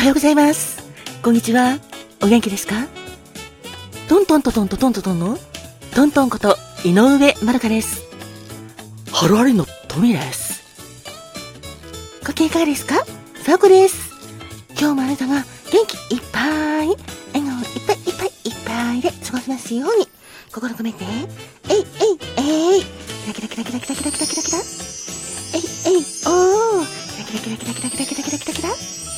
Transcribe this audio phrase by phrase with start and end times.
[0.00, 0.82] はようございます。
[1.22, 1.78] こんにちは。
[2.22, 2.86] お元気ですか？
[4.08, 5.38] トントントントントントントンの？
[5.94, 8.00] トントンこと井上まるかです。
[9.12, 10.62] ハロアリのトミです。
[12.26, 13.04] ご機嫌いかがですか？
[13.44, 14.10] さあこです。
[14.70, 16.46] 今日もあなたが元気いっぱ
[16.82, 16.96] い、笑
[17.34, 20.08] 顔いっぱいいっぱいいっぱいで過ごせますように、
[20.50, 21.04] 心込めて、
[21.68, 21.84] えいえい
[22.38, 24.58] えいキラキラキラキラキラキラキラキラキラ
[25.56, 25.62] えい
[25.94, 26.86] えいおー
[27.26, 29.09] キラキラキラキラキラキラキラキラキラキラ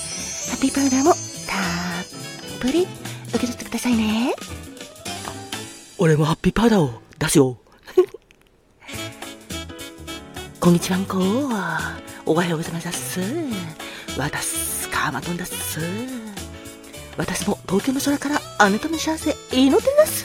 [0.50, 1.18] ハッピーパウダーもたっ
[2.60, 2.86] ぷり
[3.28, 4.34] 受け取ってくださいね。
[5.98, 7.58] 俺もハッピーパウダーを出すよ。
[10.58, 11.18] こんにちはんこ。
[12.26, 13.20] おはようございます。
[14.18, 15.78] 私、カーマトンです。
[17.16, 20.24] 私も東京の空からあなたの幸せ祈ってます。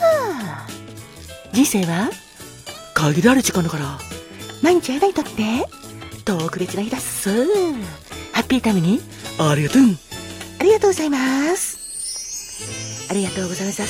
[1.54, 2.10] 人生は
[2.96, 4.00] 限られる時間だから、
[4.64, 5.68] 毎日あなたにとって
[6.26, 7.30] 特別な日だっす。
[8.32, 9.00] ハッピータイムに
[9.38, 10.07] ありがとう。
[10.60, 13.08] ありがとうございます。
[13.10, 13.78] ありがとうございます。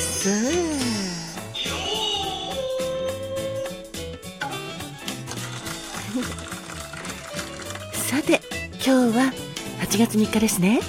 [8.08, 8.40] さて、
[8.74, 9.32] 今日は
[9.80, 10.80] 8月3日ですね。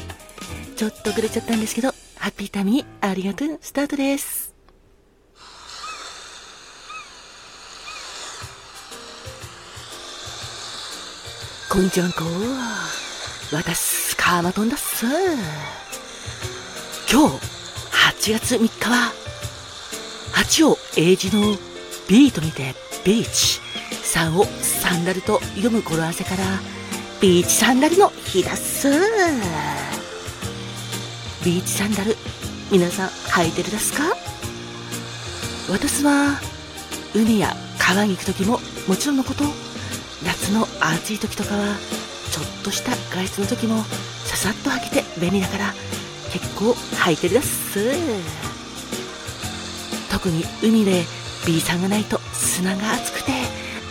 [0.75, 4.53] ちょっと遅れちゃったんですけど、ハッピータイムにありがとう、スタートです。
[11.69, 12.23] こんにちはんこ。
[13.51, 15.07] 私、カーマトンだっす。
[17.11, 17.35] 今日、
[18.29, 19.11] 8月3日は、
[20.35, 21.57] 8を英字の
[22.07, 23.59] B と見て、ビーチ。
[23.89, 26.43] 3をサンダルと読む語呂合わせから、
[27.19, 28.87] ビーチサンダルの日だっす。
[31.43, 32.15] ビーチサンダル、
[32.71, 34.15] 皆さん履いてるですか？
[35.71, 36.39] 私は、
[37.15, 39.43] 海や川に行く時ももちろんのこと、
[40.23, 41.75] 夏の暑い時とかは、
[42.29, 43.83] ちょっとした外出の時も
[44.39, 45.73] さっと履けて便利だから、
[46.31, 47.91] 結構履いてるだっす。
[50.09, 51.03] 特に海で
[51.45, 53.33] B さんがないと砂が熱くて、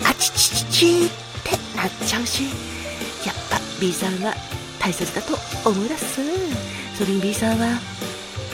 [0.09, 1.11] あちちちちっ
[1.45, 2.45] てなっちゃうし、
[3.27, 4.33] やっぱ B さんは
[4.79, 5.37] 大切だと
[5.69, 6.23] 思うだっす。
[6.97, 7.79] それに B さんは、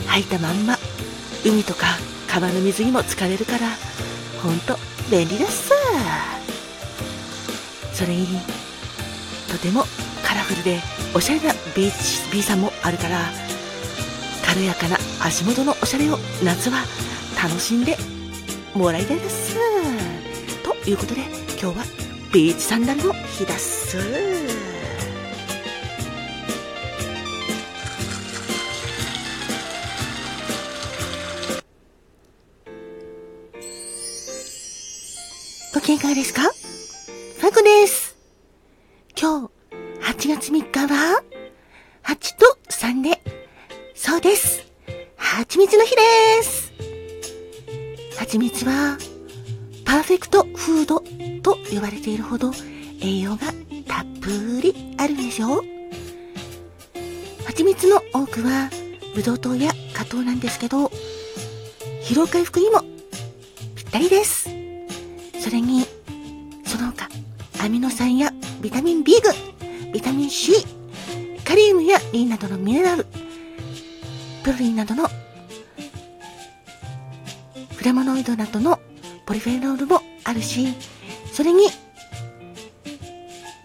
[0.07, 0.77] 履いたまんま、
[1.45, 1.85] 海とか
[2.27, 3.69] 川の水にも浸かれるから、
[4.43, 4.77] ほんと
[5.09, 5.71] 便利だっす。
[7.93, 8.27] それに、
[9.49, 9.85] とても
[10.21, 10.81] カラフルで
[11.13, 13.19] おしゃれなビーチ B さんもあるから、
[14.45, 16.85] 軽やかな足元のおしゃれを夏は
[17.41, 17.97] 楽しんで
[18.73, 19.57] もらいたいです。
[20.63, 21.21] ということで
[21.61, 21.85] 今日は
[22.31, 23.97] ビーチサンダルの日だっす。
[35.73, 36.41] ご機嫌いかがですか？
[36.41, 38.15] ファコです。
[39.19, 39.51] 今日、
[40.01, 41.21] 8月3日は、
[42.05, 43.19] 8と3で、
[43.95, 44.63] そうです。
[45.15, 46.71] 蜂蜜の日です。
[48.15, 48.97] 蜂蜜は、
[49.83, 50.99] パーフェクトフード
[51.41, 52.51] と呼ばれているほど
[53.01, 53.47] 栄養が
[53.87, 54.29] たっぷ
[54.61, 55.63] りあるんですよ。
[57.45, 58.69] 蜂蜜の多くは、
[59.15, 60.91] ブドウ糖や果糖なんですけど、
[62.03, 62.81] 疲労回復にも
[63.75, 64.43] ぴったりです。
[65.39, 65.87] それに、
[66.65, 67.09] その他、
[67.63, 70.53] アミノ酸やビタミン B 群、ビタミン C、
[71.45, 73.05] カリウムやリンなどのミネラル、
[74.43, 75.07] プロリンなどの
[77.75, 78.79] フラモノイドなどの
[79.27, 80.73] ポリフェノールもあるし、
[81.31, 81.69] それに、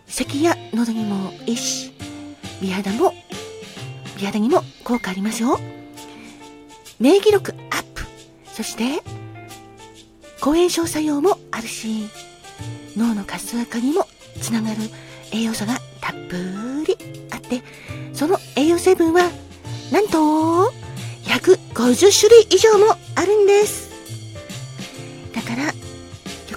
[0.07, 1.93] 咳や喉にもいいし、
[2.61, 3.15] 美肌も、
[4.19, 5.59] 美肌にも効果ありますよ。
[6.99, 8.03] 免疫力アップ。
[8.45, 9.03] そして、
[10.41, 12.11] 抗炎症作用もあるし、
[12.95, 14.07] 脳の活性化にも
[14.43, 14.77] つながる
[15.33, 16.59] 栄養素がたっぷり、
[18.91, 19.31] の栄養成分は、
[19.93, 20.73] なんと、
[21.25, 23.91] 150種類以上もあるんです。
[25.34, 25.73] だから、よ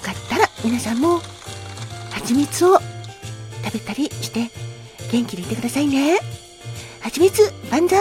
[0.02, 1.22] かったら皆さんも、
[2.12, 2.80] 蜂蜜を
[3.64, 4.50] 食べたりして、
[5.12, 6.20] 元気でいてくださいね。
[7.02, 8.00] 蜂蜜万歳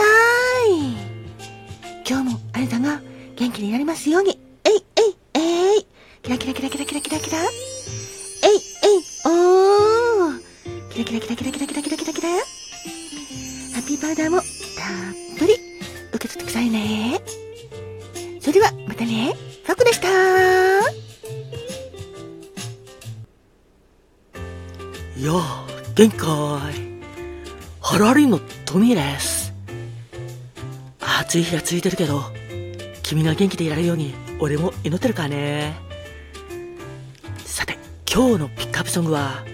[2.08, 3.00] 今日もあなたが
[3.36, 4.38] 元気になりますように。
[4.64, 5.86] えいえいえい
[6.22, 7.48] キラキラキラキラキラキラキラえい
[8.84, 10.40] えいおー
[10.90, 12.01] キラキラキラキラキラキラキラ
[13.92, 14.46] キラキラハッピーパウダーもたっ
[15.38, 15.54] ぷり
[16.12, 17.20] 受け取ってくださいね。
[18.40, 19.34] それではまたね。
[19.64, 20.08] ファクでした
[25.18, 27.02] いやあ、元気かーい。
[27.80, 29.52] ハロアリンのトミーです。
[31.00, 32.22] 暑い日が続いてるけど、
[33.02, 35.76] 君が元気でいられるように、俺も祈ってるからね。
[37.44, 37.78] さて、
[38.12, 39.44] 今日のピックアップソングは、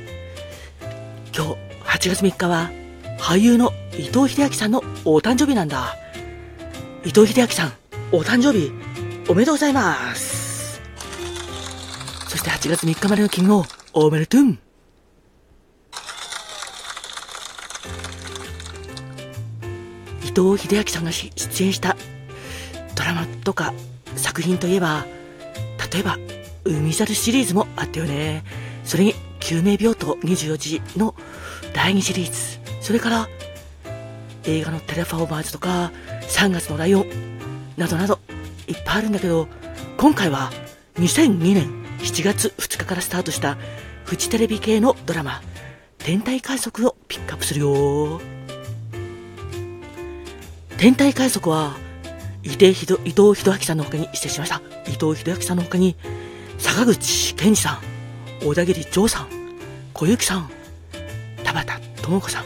[1.36, 1.52] 今日
[1.84, 2.70] 8月3日は
[3.18, 5.96] 俳優の伊藤英明さんのお誕生日なんだ。
[7.04, 7.72] 伊藤英明さん、
[8.12, 8.70] お誕生日、
[9.28, 10.80] おめでとうございます。
[12.28, 14.42] そして8月3日までの金をおめでとう。
[20.22, 21.96] 伊藤英明さんが出演した
[22.94, 23.74] ドラマとか
[24.14, 25.06] 作品といえば、
[25.92, 26.18] 例えば、
[26.64, 28.44] 海猿シリーズもあったよね。
[28.84, 31.16] それに、救命病棟24時の
[31.74, 32.60] 第2シリーズ。
[32.80, 33.28] それから、
[34.44, 35.92] 映画のテレフォーマーズとか、
[36.22, 37.06] 3月のライオン、
[37.76, 38.18] などなど、
[38.66, 39.48] いっぱいあるんだけど、
[39.96, 40.50] 今回は
[40.96, 43.56] 2002年7月2日からスタートした
[44.04, 45.42] フジテレビ系のドラマ、
[45.98, 48.20] 天体観測をピックアップするよ。
[50.76, 51.76] 天体観測は、
[52.44, 54.62] 伊藤秀明さんの他に、失礼しました。
[54.86, 55.96] 伊藤秀明さんの他に、
[56.58, 57.80] 坂口健二さ
[58.42, 59.28] ん、小田切丈さん、
[59.92, 60.50] 小雪さん、
[61.44, 62.44] 田畑智子さん、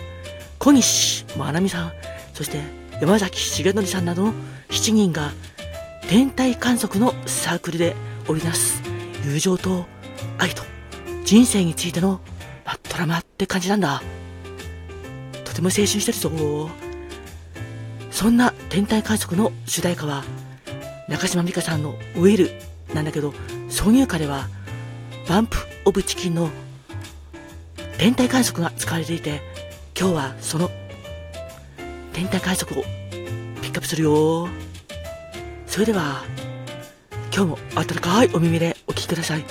[0.63, 1.93] 小西真奈美さん、
[2.35, 2.61] そして
[3.01, 4.33] 山崎重則さんなどの
[4.69, 5.33] 7人が
[6.09, 7.97] 天体観測のサークルで
[8.29, 8.81] 織りなす
[9.25, 9.87] 友情と
[10.39, 10.63] 愛と
[11.25, 12.21] 人生についての、
[12.65, 14.03] まドラマって感じなんだ。
[15.45, 16.71] とても青春してるぞ。
[18.13, 20.23] そんな天体観測の主題歌は
[21.09, 22.53] 中島美嘉さんの「ウェル」
[22.95, 23.35] なんだけど
[23.69, 24.47] 挿入歌では
[25.29, 25.57] バンプ・
[25.87, 26.51] オブ・チキンの
[27.99, 29.52] 天体観測が使われていて
[30.03, 30.69] 今日はその
[32.13, 34.49] 天体観測をピックアップするよ。
[35.69, 36.25] それでは
[37.33, 39.45] 今日も温かいお耳でお聴きください。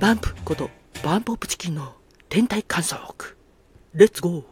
[0.00, 0.68] バンプこと
[1.04, 1.94] バンプ・オプ・チキンの
[2.28, 3.36] 天体観測。
[3.94, 4.51] レッツゴー。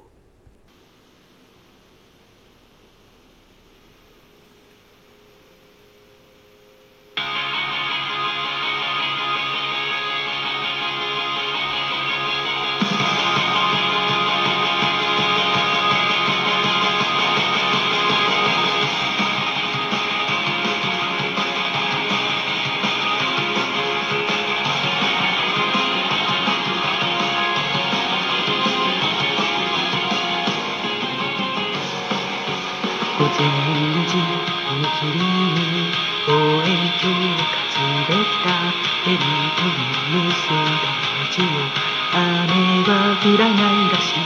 [43.22, 44.20] 降らないらしい。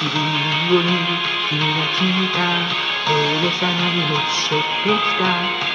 [0.00, 0.16] 気分
[0.72, 1.20] を見る
[1.50, 2.40] 気が聞いた。
[3.04, 5.24] 大げさな荷物背負ってきた。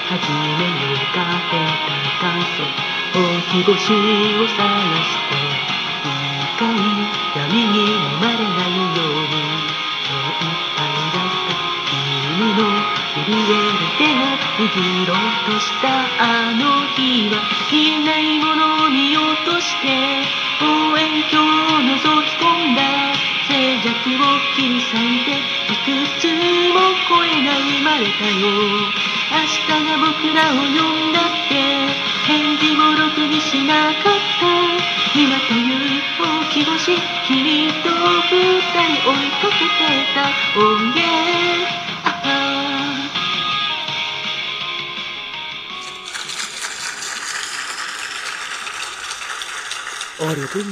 [0.09, 1.21] 始めようか
[1.51, 2.65] 天体観測
[3.13, 3.21] 大
[3.51, 3.93] き星
[4.39, 4.57] を探
[5.03, 5.67] して。
[6.57, 6.75] 深い
[7.35, 8.36] 闇に飲まれ
[14.57, 20.25] 手が握ろうとしたあの日は消えないものを見ようとして
[20.61, 22.81] 望遠鏡を覗き込んだ
[23.45, 23.53] 静
[23.85, 24.25] 寂を
[24.57, 26.25] 切り裂いていくつ
[26.73, 28.49] も声が生まれたよ。
[29.29, 31.53] 明日が僕らを呼んだって
[32.25, 34.57] 返事もろくにしなかった。
[35.13, 38.41] 今という大き星君と二
[38.73, 40.97] 人追いかけてた音源。
[40.97, 41.86] あり
[50.25, 50.63] がとう。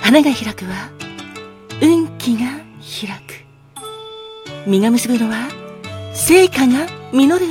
[0.00, 0.90] 花が開くは
[1.82, 2.46] 運気が
[2.80, 3.44] 開く。
[4.66, 5.48] 実が結ぶのは
[6.14, 7.46] 成果が実る。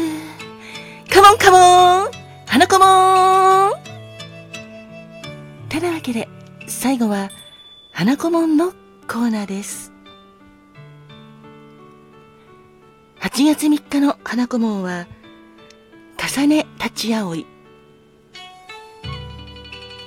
[1.10, 2.12] カモンカモン
[2.46, 3.74] 花子もん。
[5.70, 6.28] てなわけで
[6.68, 7.30] 最後は
[7.92, 8.72] 花子もんの
[9.08, 9.95] コーナーです。
[13.36, 15.08] 8月3日の花子門は、
[16.18, 17.46] 重ね立ち葵。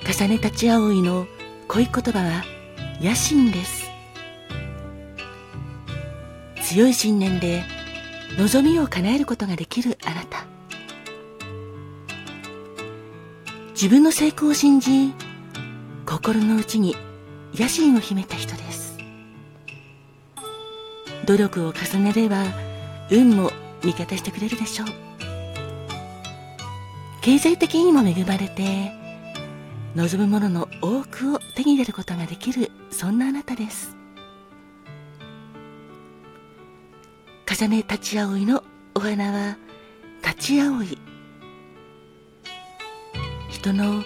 [0.03, 1.27] 重ね立ち葵の
[1.67, 2.43] 恋言葉は
[2.99, 3.85] 野心です。
[6.63, 7.61] 強い信念で
[8.39, 10.47] 望みを叶えることができるあなた。
[13.73, 15.13] 自分の成功を信じ、
[16.07, 16.95] 心の内に
[17.53, 18.97] 野心を秘めた人です。
[21.27, 22.68] 努力を重ねれば、
[23.11, 23.51] 運も
[23.83, 24.87] 味方してくれるでしょう。
[27.21, 28.91] 経済的にも恵まれて
[29.95, 33.95] 望むものの多くを手に入れることができるそんなあなたです。
[37.47, 38.63] 重ね立ち葵の
[38.95, 39.57] お花は
[40.23, 40.97] 立ち葵
[43.49, 44.03] 人の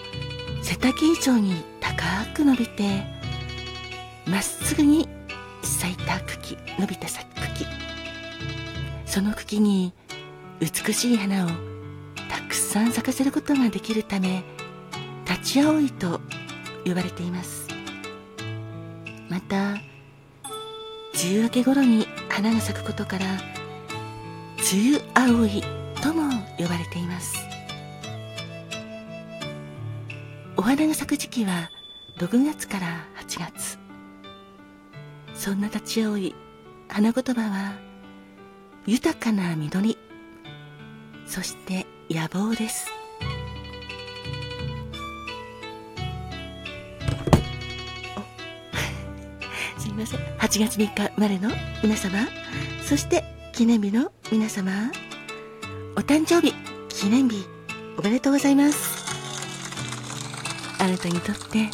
[0.62, 2.02] 背丈以上に高
[2.34, 3.04] く伸びて
[4.26, 5.08] まっすぐに
[5.62, 7.33] 咲いた茎伸びた茎
[9.14, 9.92] その茎に
[10.58, 11.48] 美しい花を
[12.28, 14.42] たくさん咲かせることができるため
[15.24, 16.20] 立ち葵と
[16.84, 17.68] 呼ばれています。
[19.28, 19.78] また梅
[21.26, 23.26] 雨明け頃に花が咲くことから
[24.72, 25.62] 梅雨葵
[26.02, 26.28] とも
[26.58, 27.36] 呼ばれています。
[30.56, 31.70] お花が咲く時期は
[32.18, 33.78] 6月から8月。
[35.36, 36.34] そんな立ち葵
[36.88, 37.93] 花言葉は
[38.86, 39.96] 豊かな緑。
[41.26, 42.86] そして野望です。
[49.78, 50.20] すみません。
[50.20, 51.48] 8月3日生まれの
[51.82, 52.28] 皆様。
[52.82, 53.24] そして
[53.54, 54.92] 記念日の皆様。
[55.96, 56.52] お誕生日
[56.90, 57.46] 記念日
[57.96, 59.02] おめでとうございます。
[60.78, 61.70] あなたにとって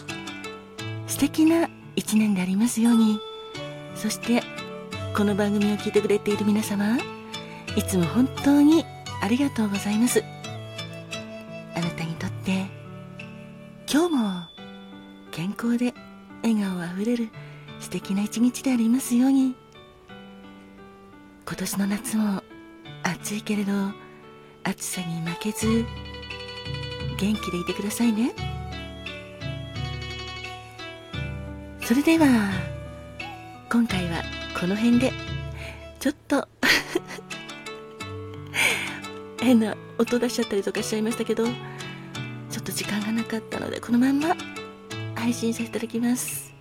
[1.08, 3.18] 素敵な一年でありますように。
[3.96, 4.44] そして
[5.16, 6.96] この番組を聞いてくれている皆様
[7.76, 8.84] いつも本当に
[9.20, 10.22] ありがとうございます。
[11.74, 12.66] あなたにとって
[13.92, 14.42] 今日も
[15.30, 15.92] 健康で
[16.42, 17.28] 笑顔あふれる
[17.80, 19.54] 素敵な一日でありますように。
[21.46, 22.42] 今年の夏も
[23.02, 23.72] 暑いけれど
[24.62, 25.84] 暑さに負けず
[27.18, 28.32] 元気でいてくださいね。
[31.82, 32.26] それでは
[33.68, 35.12] 今回はこの辺で。
[35.98, 36.46] ちょっと。
[39.40, 41.46] 変な音出しちゃったりとかしちゃいましたけど。
[41.46, 44.36] ちょっと時間がなかったのでこのまんま。
[45.14, 46.52] 配信させていただきます。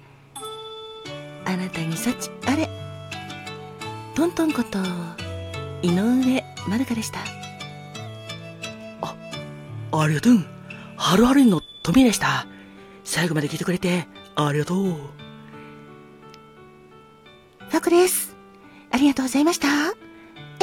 [1.46, 2.70] あなたに幸あれ。
[4.16, 4.80] トントンこと
[5.82, 7.20] 井上まるかでした。
[9.02, 9.16] あ
[9.92, 10.46] ありがとう。
[10.98, 12.46] ハロハロインのトミーでした。
[13.04, 14.96] 最後まで聞いてくれてありがとう。
[17.90, 18.36] です。
[18.92, 20.09] ありがとうございました。